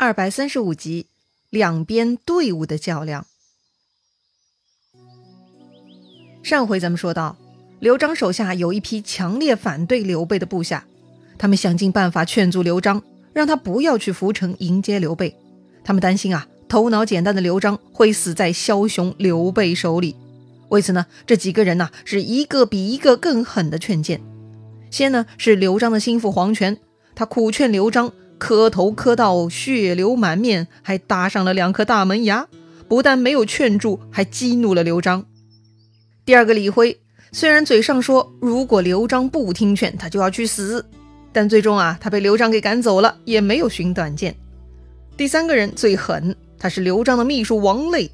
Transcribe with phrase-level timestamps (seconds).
[0.00, 1.06] 二百三十五集，
[1.50, 3.26] 两边队伍的较量。
[6.40, 7.36] 上回咱们说到，
[7.80, 10.86] 刘璋手下有一批强烈反对刘备的部下，
[11.36, 15.36] 他们想尽办法劝阻刘璋，让他不要去涪城迎接刘备。
[15.82, 20.14] 他们担心啊，头脑简单的刘璋会死在枭雄刘备手里。
[20.68, 24.20] 为此呢，这几个人呐，是一个比一个更狠的劝谏。
[24.92, 26.78] 先呢是刘璋的心腹黄权，
[27.16, 28.12] 他苦劝刘璋。
[28.38, 32.46] 磕头磕到血流满面，还搭上了两颗大门牙，
[32.88, 35.26] 不但没有劝住，还激怒了刘璋。
[36.24, 36.98] 第二个李辉，
[37.32, 40.86] 虽然嘴上说如果刘璋不听劝，他就要去死，
[41.32, 44.34] 但最终啊，他被刘璋给赶走了，也没有寻短见。
[45.16, 48.10] 第三个人最狠，他是刘璋的秘书王累。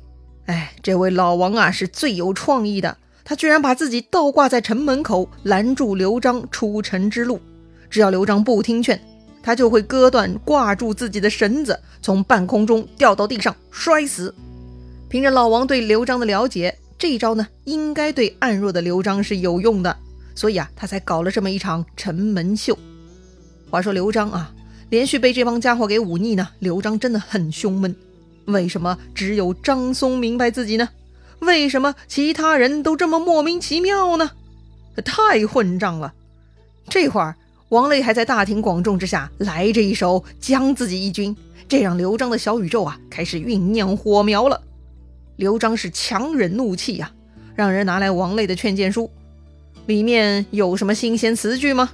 [0.47, 7.41] 哎，这位老王啊，是最有创意的，他居然把自己倒挂在城门口，拦住刘璋出城之路，
[7.91, 9.01] 只要刘璋不听劝。
[9.45, 14.35] 他就会割断挂住自己的绳子，从半空中掉到地上摔死。
[15.11, 19.95] 凭着老王对刘璋的了解，这一招呢，应该对暗弱的刘璋是有用的，
[20.35, 22.77] 所以啊，他才搞了这么一场城门秀。
[23.71, 24.51] 话说刘璋啊，
[24.89, 27.95] 连续被这帮家伙给忤逆呢，刘璋真的很胸闷。
[28.47, 30.89] 为什么只有张松明白自己呢？
[31.41, 34.31] 为什么其他人都这么莫名其妙呢？
[35.05, 36.15] 太混账了！
[36.89, 37.37] 这会儿。
[37.71, 41.35] 王累还在大庭广众之下来这一手将自己一军，
[41.67, 44.61] 这让刘璋的小宇宙啊开始酝酿火苗了。
[45.37, 47.11] 刘璋是强忍怒气呀，
[47.57, 49.11] 让人拿来王累的劝谏书，
[49.87, 51.91] 里面有什么新鲜词句吗？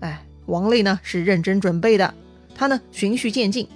[0.00, 2.14] 哎，王累呢是认真准备的，
[2.54, 3.66] 他呢循序渐进，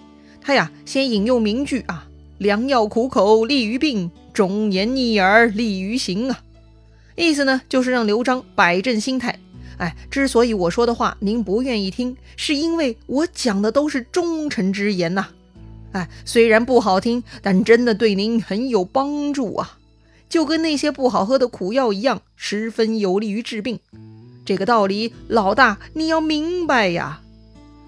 [0.41, 2.06] 他呀先引用名句啊
[2.38, 6.41] ：“良药苦口利于病，忠言逆耳利于行”啊，
[7.16, 9.41] 意思呢就是让刘璋摆正心态。
[9.84, 15.28] 哎，之所以我说的话您不愿意听，是因为我讲的都是忠臣之言呐。
[15.92, 19.76] 哎，虽然不好听，但真的对您很有帮助啊，
[20.26, 23.78] 就跟那些不好喝的苦药一样，十分有利于治病。
[24.47, 27.20] 这个道理，老大你要明白呀。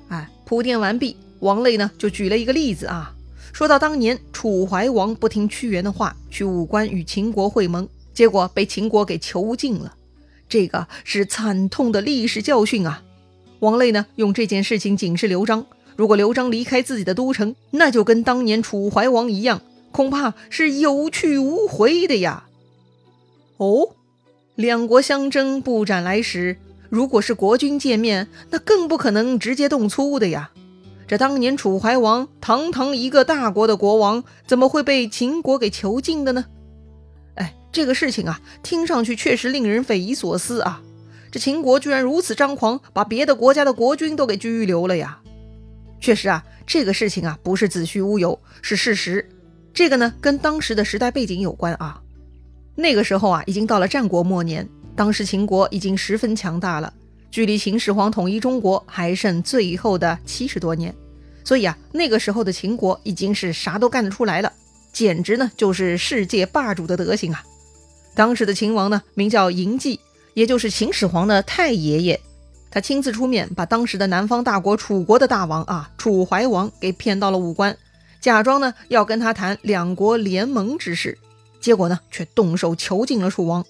[0.09, 3.15] 哎，铺垫完毕，王累呢就举了一个例子啊，
[3.55, 9.96] 说到当年楚怀王不听屈原的话，去武关与秦国会盟，结果被秦国给囚禁了。
[10.49, 13.03] 这个是惨痛的历史教训啊！
[13.61, 22.45] 王累呢，用这件事情警示刘璋：如果刘璋离开自己的都城，那就跟当年楚怀王一样，恐怕是有去无回的呀。
[23.57, 23.89] 哦，
[24.55, 26.59] 两国相争不斩来使，
[26.91, 30.51] 如果是国君见面，那更不可能直接动粗的呀。
[31.09, 36.45] 这当年楚怀王堂堂一个大国的国王，怎么会被秦国给囚禁的呢？
[37.77, 40.81] 这个事情啊，听上去确实令人匪夷所思啊！
[41.31, 45.19] 这秦国居然如此张狂，把别的国家的国君都给拘留了呀！
[46.01, 49.29] 确实啊，这个事情啊，不是子虚乌有，是事实。
[49.75, 52.01] 这个呢，跟当时的时代背景有关啊。
[52.77, 54.67] 那个时候啊，已经到了战国末年，
[54.97, 56.91] 当时秦国已经十分强大了，
[57.31, 60.95] 距离秦始皇统一中国还剩最后的七十多年，
[61.45, 64.51] 所以啊，那个时候的秦国已经是啥都干得出来了，
[64.95, 67.45] 简直呢就是世界霸主的德行啊！
[68.17, 70.01] 当时的秦王呢，名叫嬴稷，
[70.33, 72.19] 也就是秦始皇的太爷爷。
[72.71, 77.77] 他亲自出面，把当时的南方大国楚国的大王啊，楚怀王给骗到了武关，
[78.19, 81.19] 假装呢要跟他谈两国联盟之事，
[81.61, 83.65] 结果呢却动手囚禁了楚王。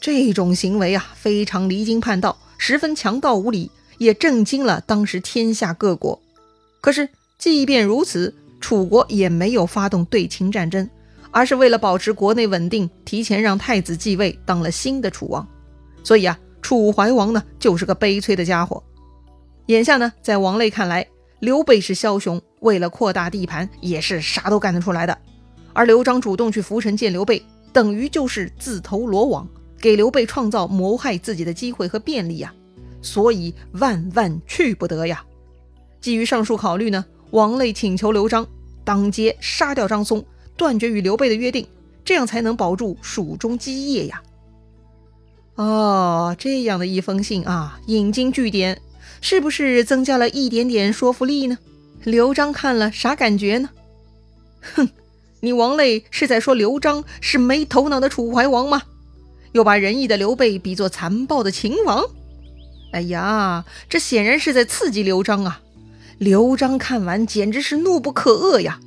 [0.00, 6.20] 这种行为啊，非常离经叛道，十分强盗无理，也震惊了当时天下各国。
[6.80, 7.08] 可是，
[7.38, 10.90] 即便如此，楚国也没有发动对秦战争。
[11.30, 15.46] 而是为了保持国内稳定，提前让太子继位，当了新的楚王。
[16.02, 18.82] 所以啊，楚怀王呢就是个悲催的家伙。
[19.66, 21.06] 眼下呢，在王累看来，
[21.38, 25.16] 刘备是枭雄，为了扩大地盘，也是啥都干得出来的。
[25.72, 27.40] 而刘璋主动去涪城见刘备，
[27.72, 29.48] 等于就是自投罗网，
[29.78, 32.52] 给刘备创造谋害自己的机会和便利呀。
[33.02, 35.24] 所以万万去不得呀。
[36.00, 38.46] 基于上述考虑呢，王累请求刘璋
[38.84, 40.24] 当街杀掉张松。
[40.60, 41.66] 断绝与刘备的约定，
[42.04, 44.20] 这样才能保住蜀中基业呀！
[45.54, 48.78] 哦，这样的一封信啊，引经据典，
[49.22, 51.56] 是不是增加了一点点说服力呢？
[52.04, 53.70] 刘璋看了啥感觉呢？
[54.74, 54.90] 哼，
[55.40, 58.82] 你王累是在说刘璋是没头脑的楚怀王吗？
[59.52, 62.04] 又把仁义的刘备比作残暴的秦王？
[62.92, 65.62] 哎呀，这显然是在刺激刘璋啊！
[66.18, 68.78] 刘璋看完简直是怒不可遏呀！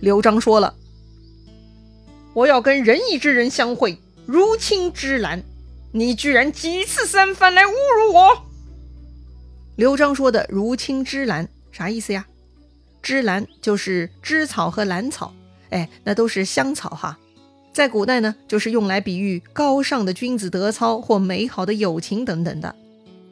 [0.00, 0.74] 刘璋说了。
[2.32, 5.42] 我要跟仁义之人相会，如亲之兰。
[5.92, 8.44] 你居然几次三番来侮辱我！
[9.74, 12.24] 刘璋说的“如亲之兰”啥意思呀？
[13.02, 15.34] 芝兰就是芝草和兰草，
[15.70, 17.18] 哎，那都是香草哈。
[17.72, 22.76] 在古代呢，就是用来比喻高尚的君子德操或美好的友情等等的。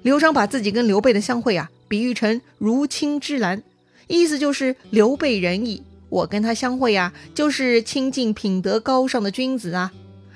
[0.03, 3.63] 刘璋把自己跟刘备的相会啊，比喻成如亲芝兰，
[4.09, 9.93] 意思就是刘备仁义，我跟他相会呀，就是亲近品德高尚的君子啊。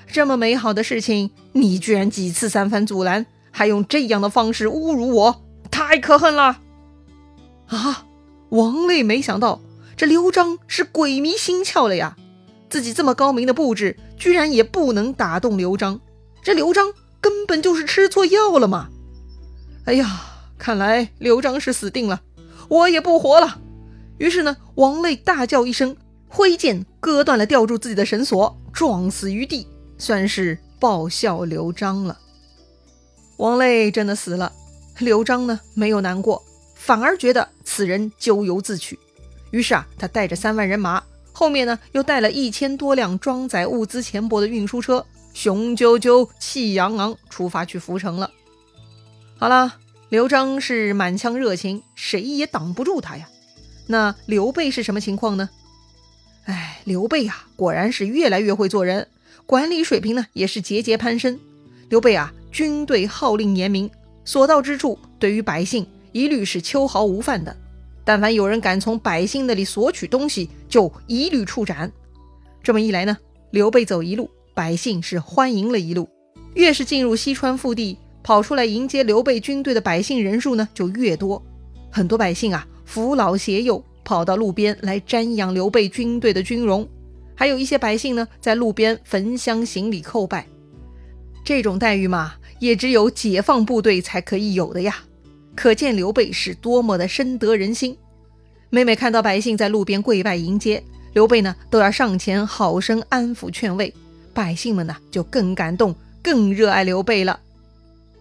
[0.06, 6.60] 这么美好的事情，你居然几次三番阻拦，还用这样的方式侮辱我，太可恨了！
[7.68, 8.06] 啊，
[8.50, 9.62] 王累没想到
[9.96, 12.16] 这刘璋是鬼迷心窍了呀，
[12.68, 15.98] 自己这么高明的布置，居然也不能打动刘璋，
[16.42, 18.90] 这刘璋根本就是吃错药了嘛！
[19.86, 20.24] 哎呀，
[20.58, 22.20] 看来刘璋是死定了，
[22.68, 23.58] 我也不活了。
[24.18, 25.96] 于是呢，王累大叫一声，
[26.28, 29.66] 挥剑割断了吊住自己的绳索，撞死于地。
[29.98, 32.18] 算是报效刘璋了。
[33.36, 34.52] 王累真的死了，
[34.98, 36.42] 刘璋呢没有难过，
[36.74, 38.98] 反而觉得此人咎由自取。
[39.52, 41.00] 于是啊，他带着三万人马，
[41.32, 48.28] 后面呢又带了一千多辆装载物资钱帛的运输车，雄赳赳气昂昂出发去涪城了。
[49.38, 49.76] 好了，
[50.08, 53.28] 刘璋是满腔热情，谁也挡不住他呀。
[53.86, 55.50] 那刘备是什么情况呢？
[56.44, 59.06] 哎，刘备呀，果然是越来越会做人。
[59.46, 61.38] 管理水平呢也是节节攀升。
[61.88, 63.90] 刘备啊，军队号令严明，
[64.24, 67.54] 所到之处，对于百姓一律是秋毫无犯的。
[68.04, 71.92] 但凡有人敢从百姓那里索取东西，就一律处斩。
[72.62, 73.16] 这么一来呢，
[73.50, 76.08] 刘备走一路，百姓是欢迎了一路。
[76.54, 81.42] 越是进入西川腹地，跑出来迎接刘备军队的百姓人数呢就越多。
[81.90, 86.88] 很多百姓啊，扶老携幼，跑到路边来瞻仰刘备军队的军容。
[87.34, 90.46] 还有一些百姓呢，在路边焚香行礼叩拜，
[91.44, 94.96] 这种待遇嘛，也只有解放部队才可以有的呀。
[95.54, 97.96] 可见刘备是多么的深得人心。
[98.70, 100.82] 每每看到百姓在路边跪拜迎接
[101.12, 103.92] 刘备呢，都要上前好生安抚劝慰，
[104.32, 107.38] 百姓们呢就更感动，更热爱刘备了。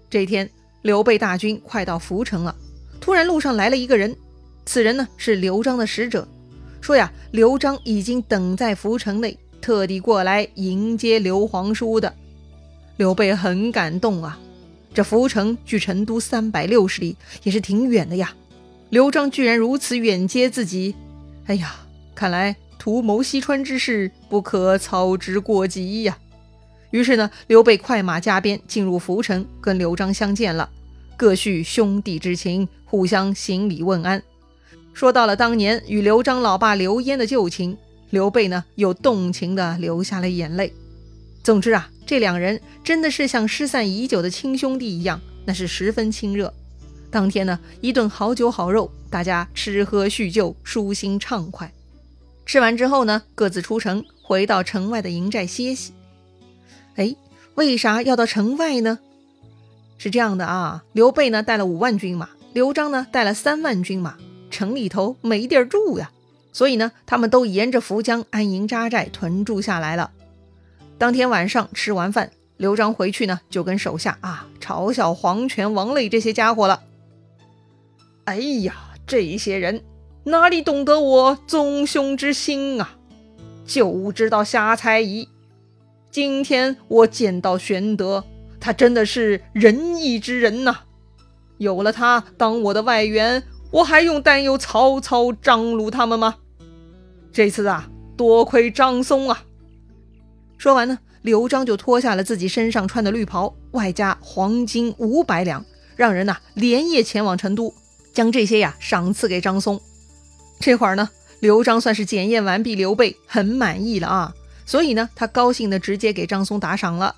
[0.09, 0.49] 这天，
[0.81, 2.53] 刘备大军快到涪城了，
[2.99, 4.13] 突然路上来了一个人，
[4.71, 6.25] 此人呢是刘璋的使者。
[6.79, 12.15] 说呀，刘璋已经等在涪城内，特地过来迎接刘皇叔的。
[12.95, 14.39] 刘备很感动啊，
[14.93, 18.33] 这涪城距成都三百六十里，也是挺远的呀。
[18.91, 20.95] 刘璋居然如此远接自己，
[21.47, 21.75] 哎呀，
[22.15, 26.17] 看来图谋西川之事不可操之过急呀。
[26.91, 30.69] 于是呢，刘备快马加鞭进入涪城，跟刘璋相见了，
[31.17, 34.23] 各叙兄弟之情，互相行礼问安。
[34.93, 37.77] 说到了当年与刘璋老爸刘焉的旧情，
[38.09, 40.73] 刘备呢又动情的流下了眼泪。
[41.43, 46.53] 总之啊，这两人真的是像失散已久的亲兄弟一样，那是十分亲热。
[47.09, 51.73] 当天呢，一顿好酒好肉，大家吃喝叙旧，舒心畅快。
[52.45, 55.93] 吃完之后呢，各自出城，回到城外的营寨歇息。
[56.95, 57.15] 哎，
[57.55, 58.99] 为啥要到城外呢？
[59.97, 64.17] 是这样的啊，刘备呢带了五万军马，刘璋呢带了三万军马。
[64.51, 66.11] 城里头没地儿住呀，
[66.51, 70.11] 所以呢，他们都沿着涪江安营扎寨屯住下来了。
[70.97, 76.83] 当天晚上吃完饭，刘璋回去呢，就跟手下啊嘲笑黄权、王累这些家伙了。
[78.25, 78.75] 哎呀，
[79.07, 79.81] 这些人
[80.25, 82.97] 哪里懂得我宗兄之心啊，
[83.65, 85.27] 就知道瞎猜疑。
[86.11, 88.23] 今天我见到玄德，
[88.59, 90.75] 他真的是仁义之人呐，
[91.57, 93.41] 有了他当我的外援。
[93.71, 96.35] 我还用担忧曹操、张鲁他们吗？
[97.31, 99.43] 这次啊，多亏张松啊！
[100.57, 107.73] 说完呢，刘璋就脱下了自己身上穿的绿袍，外加黄金五百两，让人呐连夜前往成都，
[108.13, 109.79] 将这些呀赏赐给张松。
[110.59, 111.09] 这会儿呢，
[111.39, 114.33] 刘璋算是检验完毕刘备，很满意了啊，
[114.65, 117.15] 所以呢，他高兴的直接给张松打赏了。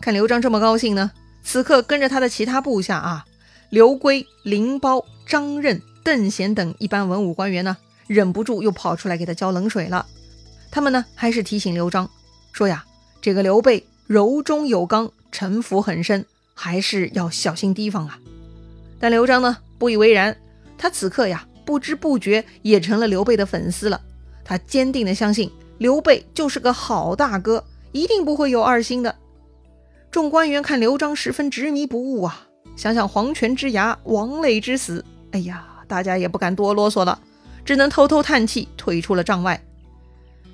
[0.00, 1.12] 看刘璋这么高兴呢，
[1.44, 3.24] 此刻跟着他的其他部下啊，
[3.70, 5.04] 刘规、林包。
[5.28, 10.06] 张任、邓贤等一般文武官员呢，忍不住又跑出来给他浇冷水了。
[10.70, 12.08] 他们呢，还是提醒刘璋
[12.50, 12.86] 说呀
[13.20, 18.18] ：“这个刘备柔中有刚，城府很深，还是要小心提防啊。”
[18.98, 20.34] 但刘璋呢，不以为然。
[20.78, 24.00] 他此刻呀，不知不觉也成了刘备的粉丝了。
[24.44, 29.14] 他坚定的相信刘备就是个好大哥，一定不会有二心的。
[30.10, 35.04] 众官员看刘璋十分执迷不悟啊，想想黄泉之涯，王累之死。
[35.32, 37.18] 哎呀，大家也不敢多啰嗦了，
[37.64, 39.62] 只能偷偷叹气，退出了帐外。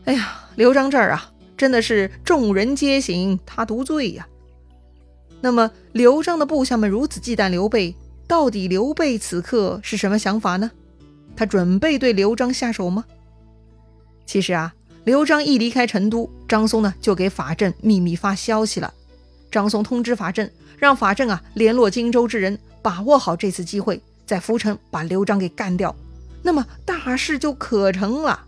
[0.05, 4.27] 哎呀，刘璋这儿啊，真的是众人皆醒，他独醉呀。
[5.41, 7.95] 那么，刘璋的部下们如此忌惮刘备，
[8.27, 10.71] 到底刘备此刻是什么想法呢？
[11.37, 13.05] 他准备对刘璋下手吗？
[14.27, 18.93] 其实啊，刘璋一离开成都，张松呢就给法正秘密发消息了。
[19.51, 25.95] 张松通知法正，让法正啊联络荆州之人，把握好这次机会，在涪城把刘璋给干掉，
[26.43, 28.45] 那么大事就可成了。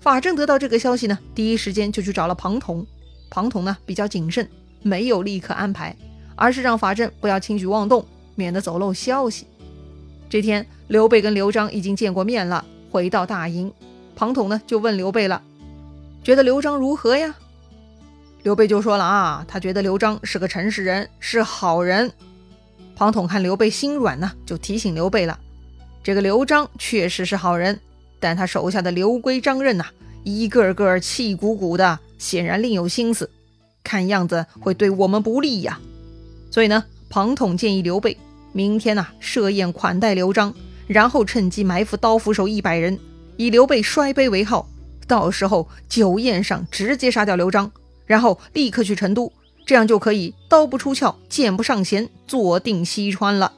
[0.00, 2.86] 法正得到这个消息呢，第一时间就去找了庞统。
[3.28, 4.48] 庞统呢比较谨慎，
[4.82, 5.96] 没有立刻安排，
[6.36, 9.46] 而是让法正不要轻举妄动，免得走漏消息。
[10.28, 13.72] 这天，刘备跟刘璋已经见过面了，回到大营。
[14.14, 15.42] 庞统呢就问刘备了，
[16.22, 17.34] 觉得刘璋如何呀？
[18.42, 22.12] 刘备就说了啊，他觉得刘璋是个诚实人，是好人。
[22.96, 25.38] 庞统看刘备心软呢，就提醒刘备了，
[26.02, 27.78] 这个刘璋确实是好人，
[28.18, 29.84] 但他手下的刘规、张任呐，
[30.24, 33.28] 一个个气鼓鼓的，显然另有心思，
[33.84, 35.78] 看样子会对我们不利呀。
[36.50, 38.16] 所以呢，庞统建议刘备
[38.54, 40.54] 明天呐设宴款待刘璋，
[40.86, 42.98] 然后趁机埋伏刀斧手一百人。
[43.36, 44.66] 以刘备摔杯为号，
[45.06, 47.70] 到时候酒宴上直接杀掉刘璋，
[48.06, 49.30] 然后立刻去成都，
[49.66, 53.52] 这样就可以刀不出鞘，剑不上弦，坐定西川了。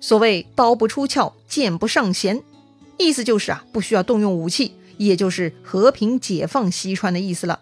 [0.00, 2.42] 所谓刀不出鞘，剑不上弦，
[2.96, 7.60] 意思就是啊，不需要动用武器，也就是和平解放西川的意思了。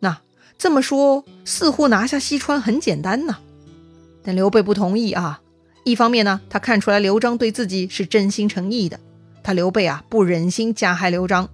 [0.00, 0.20] 那
[0.58, 3.38] 这么说，似乎拿下西川很简单呐。
[4.24, 5.40] 但刘备不同意啊。
[5.84, 8.98] 一方面呢，他看出来刘璋对自己是真心诚意的。
[9.44, 11.48] 他刘备啊，不忍心加害刘璋。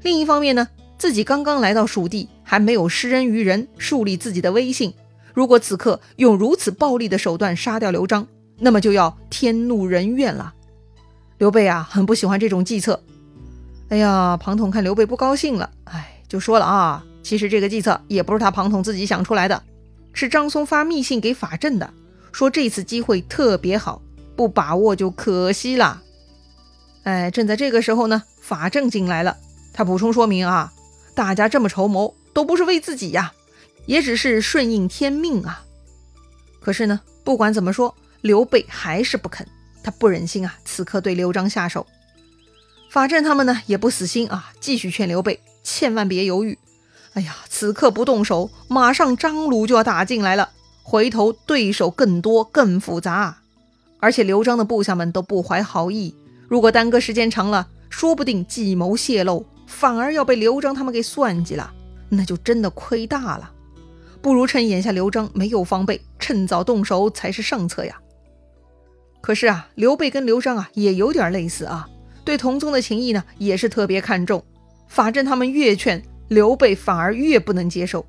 [0.00, 4.94] 另一方面呢，自己刚刚来到蜀地，还没有施恩于人，树立自己的威信。
[5.34, 8.26] 如果此刻用如此暴力的手段杀掉刘璋，
[8.58, 10.54] 那么就要天怒人怨了。
[11.36, 13.02] 刘备啊，很不喜欢这种计策。
[13.90, 19.62] 哎呀，庞统看刘备不高兴了，哎，就说了啊，其实这个计策也不是他庞统自己想出来的，
[20.14, 21.92] 是张松发密信给法正的，
[22.32, 24.00] 说这次机会特别好，
[24.34, 26.02] 不把握就可惜了。
[27.02, 29.36] 哎，正在这个时候呢，法正进来了。
[29.74, 30.72] 他补充说明啊，
[31.14, 33.32] 大家这么筹谋，都不是为自己呀，
[33.86, 35.64] 也只是顺应天命啊。
[36.60, 39.46] 可是呢，不管怎么说，刘备还是不肯，
[39.82, 41.86] 他不忍心啊，此刻对刘璋下手。
[42.90, 46.58] 法正他们呢，也不死心啊，继续劝刘备千万别犹豫。
[47.14, 50.50] 哎呀，此刻不动手，马上张鲁就要打进来了，
[50.82, 53.38] 回头对手更多更复杂，
[53.98, 56.14] 而且刘璋的部下们都不怀好意。
[56.48, 61.72] 如果耽搁时间长了，说不定计谋泄露，反而要被刘璋他们给算计了，
[62.08, 63.52] 那就真的亏大了。
[64.20, 68.00] 不如趁眼下刘璋没有防备，趁早动手才是上策呀。
[69.20, 71.88] 可是啊，刘备跟刘璋啊也有点类似啊，
[72.24, 74.44] 对同宗的情谊呢也是特别看重。
[74.88, 78.04] 法正他们越劝刘备，反而越不能接受。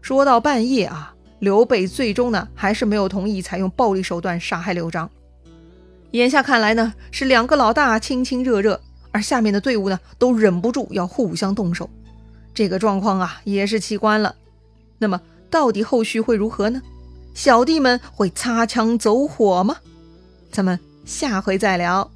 [0.00, 5.08] 说到半夜啊，刘备最终呢还是没有同意采用暴力手段杀害刘璋。
[6.12, 8.80] 眼下看来呢，是两个老大亲亲热热，
[9.12, 11.88] 而下面的队伍呢，都忍不住要互相动手。
[12.58, 14.34] 这个状况啊，也是奇观了。
[14.98, 16.82] 那么，到底后续会如何呢？
[17.32, 19.76] 小弟们会擦枪走火吗？
[20.50, 22.10] 咱们下回再聊。